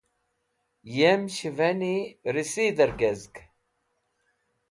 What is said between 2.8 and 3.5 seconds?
gezg